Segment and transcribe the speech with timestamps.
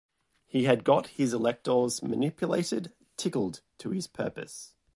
[0.47, 4.73] He had got his electors manipulated, tickled to his purpose.